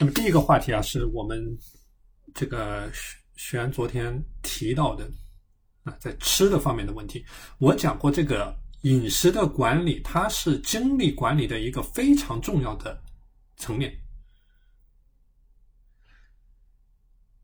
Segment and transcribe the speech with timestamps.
[0.00, 1.58] 那么第一个话题啊，是我们
[2.32, 2.90] 这个
[3.36, 5.06] 学员昨天提到的
[5.82, 7.22] 啊，在吃的方面的问题。
[7.58, 12.98] 我讲过，这个饮食的管理，它是精力管理的一个非常重要的
[13.58, 13.94] 层面。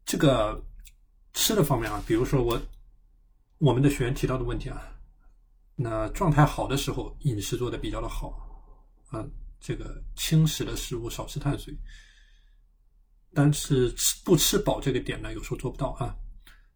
[0.06, 0.64] 这个
[1.34, 2.58] 吃的方面啊，比如说我
[3.58, 4.82] 我们的学员提到的问题啊，
[5.74, 8.30] 那状态好的时候，饮食做的比较的好
[9.10, 9.22] 啊，
[9.60, 11.76] 这个轻食的食物，少吃碳水。
[13.34, 16.16] 但是吃不吃饱这个点呢，有时候做不到啊。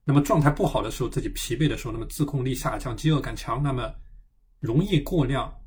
[0.04, 3.94] 那么状态不好的时候，自己疲惫的时候，那么自控力下降，饥饿感强，那么
[4.58, 5.62] 容易过量，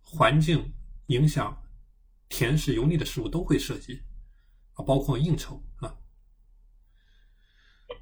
[0.00, 0.72] 环境
[1.06, 1.56] 影响，
[2.28, 4.00] 甜食、油腻的食物都会涉及
[4.74, 5.94] 啊，包括应酬啊。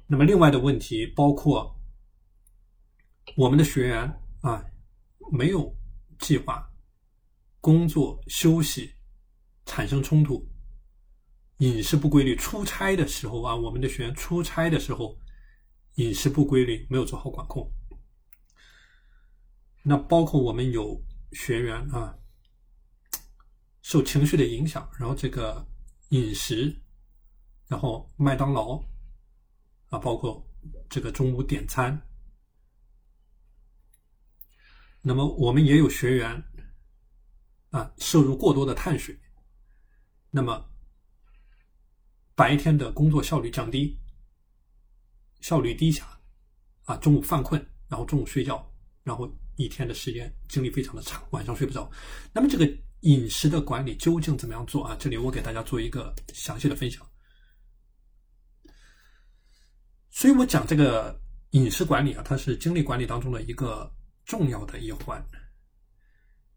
[0.07, 1.75] 那么另外的问题包括
[3.35, 4.63] 我们的学员啊，
[5.31, 5.75] 没有
[6.19, 6.69] 计划，
[7.59, 8.93] 工作休息
[9.65, 10.47] 产生冲突。
[11.59, 15.17] 饮食不规律，出差的时候啊，我们的学员出差的时候
[15.95, 17.71] 饮食不规律，没有做好管控。
[19.81, 22.17] 那包括我们有学员啊，
[23.81, 25.65] 受情绪的影响，然后这个
[26.09, 26.81] 饮食，
[27.67, 28.83] 然后麦当劳
[29.87, 30.45] 啊，包括
[30.89, 32.01] 这个中午点餐。
[35.01, 36.43] 那么我们也有学员
[37.69, 39.17] 啊，摄入过多的碳水，
[40.31, 40.74] 那么。
[42.35, 43.97] 白天的工作效率降低，
[45.39, 46.05] 效率低下，
[46.83, 48.69] 啊，中午犯困，然后中午睡觉，
[49.03, 51.89] 然后一天的时间精力非常的差，晚上睡不着。
[52.33, 52.69] 那么这个
[53.01, 54.97] 饮食的管理究竟怎么样做啊？
[54.99, 57.07] 这里我给大家做一个详细的分享。
[60.09, 61.17] 所以我讲这个
[61.51, 63.89] 饮食管理啊，它是精力管理当中的一个
[64.25, 65.25] 重要的一环。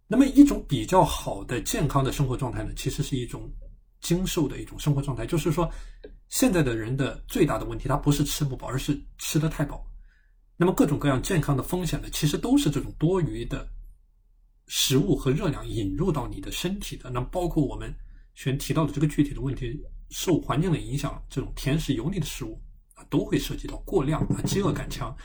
[0.09, 3.49] 那么一种比较好的健康的生活状态呢，其实是一种。
[4.01, 5.71] 精瘦的一种生活状态，就是说，
[6.29, 9.85] 现在的人的最大的问题，他不是吃不饱，而是吃的太饱。
[10.57, 13.69] 那么各种各样健康的风险呢，其实都是这种多余的
[14.67, 17.11] 食物和热量引入到你的身体的。
[17.11, 17.95] 那包括我们
[18.35, 22.61] 先提到的这个具体的问题，受环境的影响，这种甜食、油腻的食物
[22.95, 25.17] 啊，都会涉及到过量啊，饥饿感强，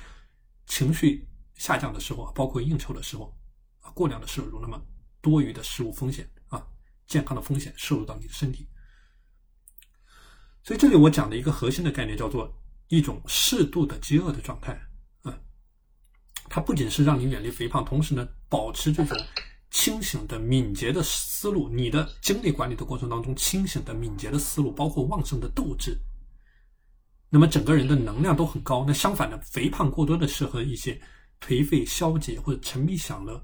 [0.68, 3.36] 情绪下降的时候啊，包括应酬的时候
[3.80, 4.80] 啊，过量的摄入，那么
[5.20, 6.30] 多余的食物风险，
[7.08, 8.68] 健康的风险摄入到你的身体。
[10.64, 12.50] 所以这里我讲的一个核心的概念叫做
[12.88, 14.72] 一种适度的饥饿的状态，
[15.24, 15.38] 啊，
[16.50, 19.18] 它不仅是让你远离肥胖，同时呢，保持这种
[19.72, 21.68] 清醒的、敏捷的思路。
[21.68, 25.98] 你的精力管理的过程当中，清醒的、敏捷的思路，包括旺盛的斗志，
[27.30, 28.86] 那么整个人的能量都很高。
[28.88, 31.02] 那相反的，肥胖过多的适合一些
[31.42, 33.44] 颓废、消极或者沉迷享乐，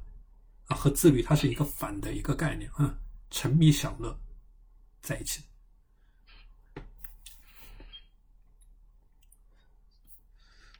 [0.67, 2.95] 啊，和自律它是一个反的一个概念啊，
[3.29, 4.17] 沉迷享乐
[5.01, 5.41] 在一起。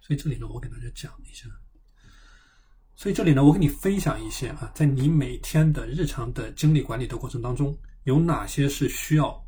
[0.02, 1.48] 所以这里呢，我给大家讲一下。
[2.96, 9.42] 所以这里呢，我给你分享一些啊，在你每天的日常的精力管理的过程当中，有哪些是需要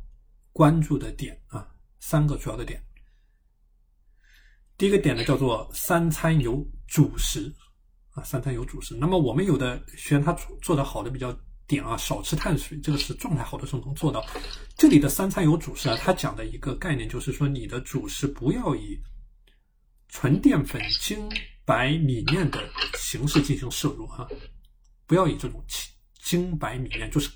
[0.52, 1.68] 关注的点啊？
[2.00, 2.82] 三个主要的点。
[4.78, 7.52] 第一个点呢，叫做三餐有主食
[8.12, 8.96] 啊，三餐有主食。
[8.96, 10.32] 那么我们有的学员他
[10.62, 11.36] 做的好的比较
[11.72, 14.22] 点啊，少吃碳水，这个是状态好的时候能做到。
[14.76, 19.00] 这里的三餐有主食啊，他讲的一个概念就是说，你的主食不要以
[20.08, 21.26] 纯淀粉、精
[21.64, 22.62] 白米面的
[22.98, 24.28] 形式进行摄入哈，
[25.06, 27.30] 不要以这种精精白米面，就是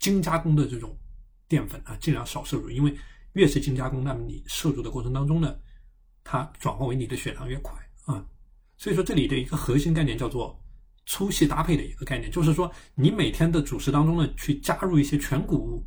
[0.00, 0.98] 精加工的这种
[1.46, 2.92] 淀粉啊，尽量少摄入，因为
[3.34, 5.56] 越是精加工，那么你摄入的过程当中呢，
[6.24, 7.72] 它转化为你的血糖越快
[8.04, 8.26] 啊。
[8.76, 10.60] 所以说这里的一个核心概念叫做
[11.06, 15.86] 粗细搭配的一个概念，就是说你每天的主食当中呢，去加入一些全谷物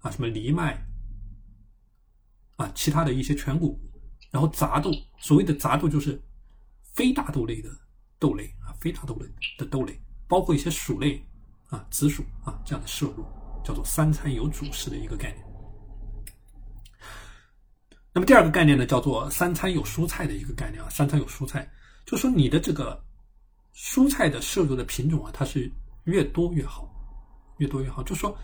[0.00, 0.84] 啊，什么藜麦
[2.56, 3.80] 啊，其他的一些全谷物。
[4.30, 6.20] 然后杂豆，所谓的杂豆就是
[6.94, 7.70] 非大豆类的
[8.18, 9.26] 豆类啊，非大豆类
[9.56, 11.24] 的豆类，包括一些薯类
[11.68, 13.24] 啊、紫薯啊这样的摄入，
[13.64, 15.44] 叫做三餐有主食的一个概念。
[18.12, 21.70] 那么第二个概念呢，叫做三餐有蔬菜的一个概念啊，三餐有蔬菜，
[22.04, 23.04] 就说你的这个
[23.74, 25.70] 蔬菜的摄入的品种啊，它是
[26.04, 26.88] 越多越好，
[27.58, 28.36] 越多越好，就说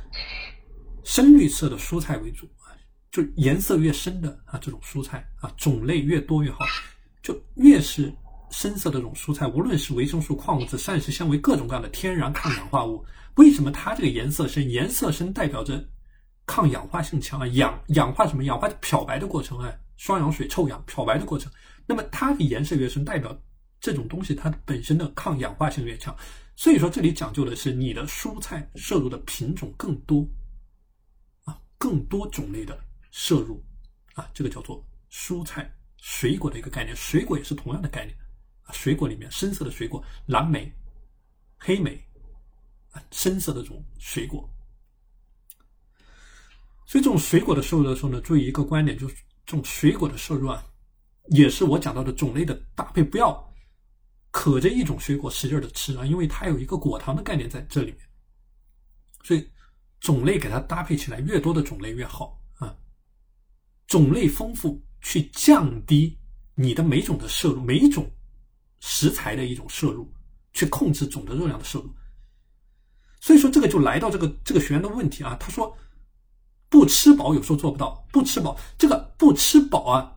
[1.04, 2.74] 深绿色的蔬菜为主啊。
[3.10, 6.64] 就颜色越深的啊，这种蔬菜啊，种类越多越好。
[7.22, 8.12] 就越是
[8.50, 13.04] 深色的这种蔬菜，无论是维生素、矿物质、膳食纤维，各种各样的天然抗氧化物，
[13.36, 14.68] 为什么它这个颜色深？
[14.68, 15.84] 颜色深代表着
[16.46, 18.44] 抗氧化性强啊，氧氧化什么？
[18.44, 21.50] 氧化漂白的过程啊，双氧水臭氧漂白的过程。
[21.86, 23.36] 那么它的颜色越深，代表
[23.80, 26.16] 这种东西它本身的抗氧化性越强。
[26.54, 30.28] 所以说，这里讲究的是你的蔬菜摄入的品种更多
[31.44, 32.78] 啊，更多种类的。
[33.12, 33.60] 摄入
[34.14, 36.94] 啊，这个叫做蔬菜、水果的一个概念。
[36.94, 38.16] 水果也是同样的概念
[38.62, 40.72] 啊，水果里面深色的水果，蓝莓、
[41.58, 42.00] 黑莓
[42.92, 44.48] 啊，深色的这种水果。
[46.86, 50.64] 所以这种水果的摄入的时候呢，注意一个观点，就是这种水果的摄入啊，
[51.30, 53.49] 也是我讲到的种类的搭配，不要
[54.30, 57.98] 可着一种水果使劲的吃啊，因为它有一个果糖的概念在这里面。
[59.22, 59.48] 所以
[60.00, 62.74] 种类给它搭配起来，越多的种类越好啊。
[63.86, 66.18] 种类丰富，去降低
[66.54, 68.10] 你的每种的摄入，每种
[68.80, 70.12] 食材的一种摄入，
[70.52, 71.94] 去控制总的热量的摄入。
[73.20, 75.76] 所以说，这个就来到这个这个学员的问题啊，他说。
[76.72, 80.16] 不吃饱有时候做不到，不吃饱这个不吃饱啊，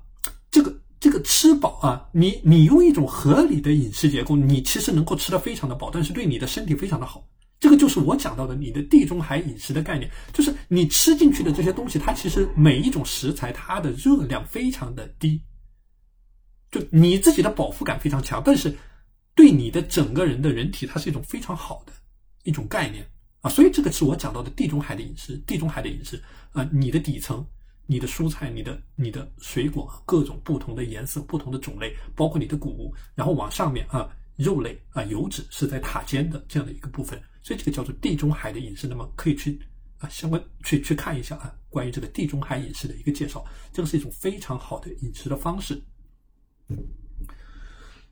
[1.04, 7.28] 这个吃饱啊，你你用一种合理的饮食结构，你其实能够吃得非常的饱，但是对你的身体非常的好。
[7.60, 15.42] 这个就是我讲到的你的地中海饮食的概念，就是你吃进去的这些东西，它其实每一种食材它的热量非常的低，
[16.72, 18.74] 就你自己的饱腹感非常强，但是
[19.36, 21.92] 对你的整个人的人体，它是一种非常好的
[22.46, 23.06] 一种概念。
[23.42, 26.24] 啊，所以这个是我讲到的地中海的饮食，地中海的饮食
[26.54, 27.46] 啊，你的底层，
[27.86, 38.88] 你的蔬菜，你的你的水果，各种不同的颜色、不同的种类，包括你的谷物，然后往上面啊，肉类啊，油脂是在塔尖的这样的一个部分，所以这个叫做地中海的饮食。
[38.88, 39.60] 那么可以去
[40.00, 45.82] 啊，相关去去看一下啊，关于这个地中海饮食的一个介绍，这个是一种非常好的饮食的方式。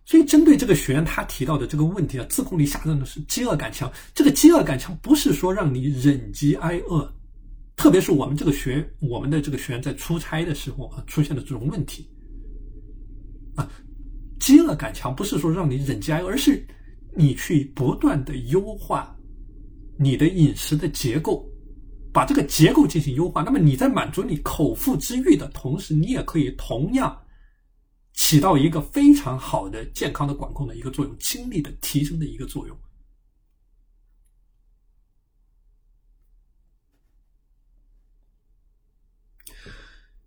[0.04, 3.90] 所以，针对这个学员他提到的这个问题啊，自控力下降的是饥饿感强。
[4.14, 7.14] 这个饥饿感强不是说让你忍饥挨饿，
[7.82, 12.08] 特别是我们这个学我们的这个学员在出差的时候啊出现的这种问题
[13.56, 13.68] 啊，
[14.40, 16.64] 饥饿感强不是说让你忍饥挨饿，而是
[17.18, 19.18] 你去不断的优化
[19.98, 21.44] 你的饮食的结构，
[22.14, 23.42] 把这个结构进行优化。
[23.42, 27.20] 那么你在满足你口腹之欲的同时，你也可以同样。
[28.14, 32.78] 起到一个非常好的健康的管控的一个作用，精力的提升的一个作用。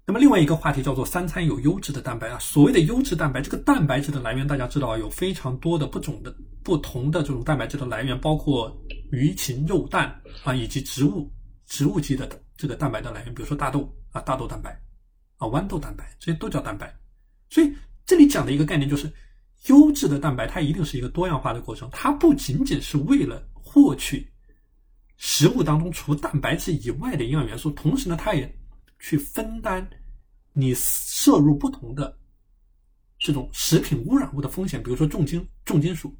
[0.06, 2.38] 那么另外一个话题叫做三餐有优质的蛋白啊。
[2.38, 8.76] 所谓的优质蛋白，这个蛋白质的来源大家知道，有非常多的不种的不同的这种蛋白质的来源，包括
[9.12, 10.14] 鱼禽肉蛋
[10.44, 11.32] 啊，以及植物
[11.66, 14.78] 植物基的这个蛋白的来源，比如说大豆啊，大豆蛋白
[15.38, 16.94] 啊，豌豆蛋白，这些都叫蛋白。
[17.48, 17.72] 所以
[18.04, 19.10] 这里讲的一个概念就是，
[19.68, 24.30] 优质的蛋白它一定是一个多样化的过程，它不仅仅是为了获取
[25.16, 28.54] 食物当中除蛋白质以外的营养元素，同时呢，它也
[28.98, 29.88] 去分担
[30.52, 32.16] 你摄入不同的
[33.18, 36.14] 这种食品污染物的风险，比如说重金重金属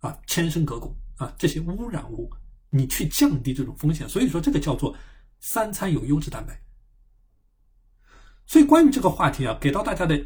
[0.00, 2.30] 啊、铅、砷、镉、汞啊这些污染物，
[2.70, 4.08] 你去降低这种风险。
[4.08, 4.94] 所以说，这个叫做
[5.40, 6.60] 三餐有优质蛋白。
[8.44, 10.22] 所以，关于这个话题啊，给到大家的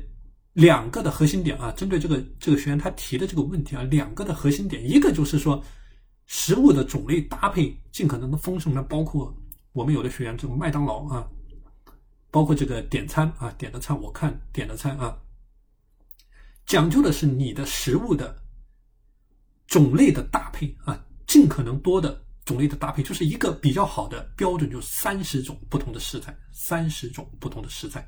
[0.53, 5.63] 两个的核心点啊，针对这个这个学员他提的这个问题啊，两个的核心点，一个就是说，
[6.27, 9.35] 食物的种类搭配尽可能的丰盛呢，包括
[9.73, 11.29] 我们有的学员这种麦当劳啊，
[12.31, 15.19] 包括这个点餐啊，点的餐我看点的餐啊，
[16.67, 18.43] 讲究的是你的食物的
[19.67, 26.37] 种类的搭配啊，尽可能多的种类的搭配，就是一个比较好的标准，就是三十种不同的食材。
[26.53, 28.07] 三十种不同的食材，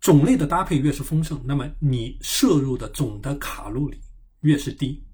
[0.00, 4.00] 种类的搭配越是丰盛，那么你摄入的总的卡路里
[4.42, 5.04] 越是低，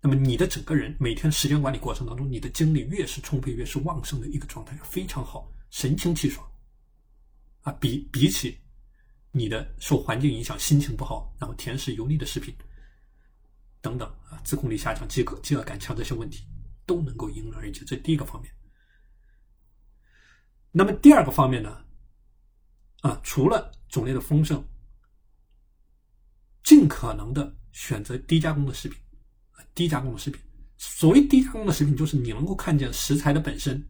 [0.00, 6.46] 那么你的整个人每天时间管理过程当中，你的精力越是充沛，越是旺盛的一个状态，非常好，神清气爽，
[7.62, 8.60] 啊，比比起
[9.32, 12.54] 你的受环境影响心情不好，然后甜食油腻的食品
[13.80, 16.46] 等等啊，自控力下降、饥渴、饥饿感强这些问题
[16.84, 18.52] 都能够迎刃而解，这第一个方面。
[20.70, 21.84] 那么第二个方面呢，
[23.00, 24.62] 啊，除了种类的丰盛，
[26.62, 29.00] 尽可能的选择低加工的食品，
[29.74, 30.40] 低加工的食品。
[30.76, 33.82] 所谓低加工的食品，就是你能够看见食材的本身，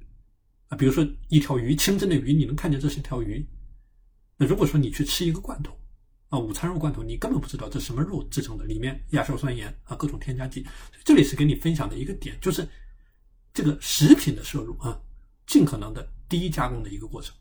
[0.68, 3.46] 啊，比如说一条鱼，清蒸的鱼，你能看见这是一条鱼。
[4.36, 5.78] 那如果说你去吃一个罐头，
[6.28, 10.66] 啊，午餐肉罐头，你根本不知道这什么肉制成的，里面亚硝酸盐啊，各种添加剂。
[11.04, 12.68] 这里是给你分享的一个点，就是
[13.54, 15.00] 这个食品的摄入啊，
[15.46, 16.12] 尽可能的。
[16.28, 17.32] 低加工的一个过程，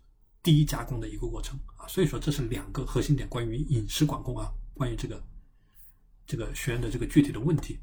[0.44, 5.24] 低加工的一个过程啊，所以说这是两个核心点，关于饮食管控啊，关于这个
[6.28, 7.80] 这个学员的这个具体的问题。